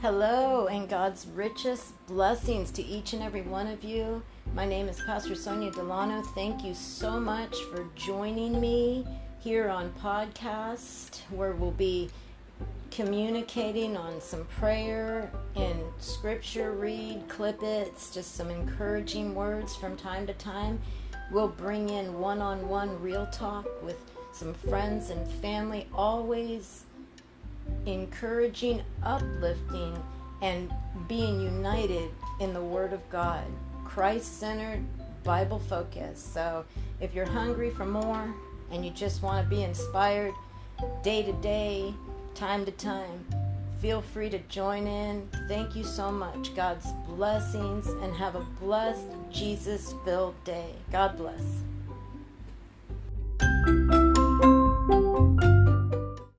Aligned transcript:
Hello, 0.00 0.68
and 0.68 0.88
God's 0.88 1.26
richest 1.34 1.92
blessings 2.06 2.70
to 2.70 2.84
each 2.84 3.14
and 3.14 3.22
every 3.22 3.42
one 3.42 3.66
of 3.66 3.82
you. 3.82 4.22
My 4.54 4.64
name 4.64 4.88
is 4.88 5.00
Pastor 5.00 5.34
Sonia 5.34 5.72
Dalano. 5.72 6.24
Thank 6.36 6.62
you 6.62 6.72
so 6.72 7.18
much 7.18 7.56
for 7.72 7.84
joining 7.96 8.60
me 8.60 9.04
here 9.40 9.68
on 9.68 9.90
podcast, 10.00 11.22
where 11.30 11.50
we'll 11.50 11.72
be 11.72 12.10
communicating 12.92 13.96
on 13.96 14.20
some 14.20 14.44
prayer 14.44 15.32
and 15.56 15.80
scripture 15.98 16.70
read, 16.70 17.24
clip 17.26 17.60
it's 17.64 18.14
just 18.14 18.36
some 18.36 18.50
encouraging 18.50 19.34
words 19.34 19.74
from 19.74 19.96
time 19.96 20.28
to 20.28 20.34
time. 20.34 20.80
We'll 21.32 21.48
bring 21.48 21.90
in 21.90 22.20
one 22.20 22.40
on 22.40 22.68
one 22.68 23.02
real 23.02 23.26
talk 23.32 23.66
with 23.82 24.00
some 24.30 24.54
friends 24.54 25.10
and 25.10 25.28
family, 25.28 25.88
always 25.92 26.84
encouraging, 27.92 28.82
uplifting, 29.02 30.00
and 30.42 30.72
being 31.08 31.40
united 31.40 32.10
in 32.40 32.52
the 32.52 32.62
Word 32.62 32.92
of 32.92 33.08
God. 33.10 33.44
Christ 33.84 34.38
centered, 34.38 34.84
Bible 35.24 35.58
focused. 35.58 36.32
So 36.32 36.64
if 37.00 37.14
you're 37.14 37.26
hungry 37.26 37.70
for 37.70 37.84
more 37.84 38.32
and 38.70 38.84
you 38.84 38.90
just 38.90 39.22
want 39.22 39.44
to 39.44 39.50
be 39.50 39.62
inspired 39.62 40.34
day 41.02 41.22
to 41.22 41.32
day, 41.34 41.92
time 42.34 42.64
to 42.64 42.72
time, 42.72 43.26
feel 43.80 44.00
free 44.00 44.30
to 44.30 44.38
join 44.48 44.86
in. 44.86 45.28
Thank 45.48 45.74
you 45.74 45.84
so 45.84 46.10
much. 46.12 46.54
God's 46.54 46.86
blessings 47.06 47.86
and 47.86 48.14
have 48.14 48.36
a 48.36 48.46
blessed, 48.60 49.06
Jesus 49.30 49.94
filled 50.04 50.34
day. 50.44 50.74
God 50.92 51.16
bless. 51.16 51.67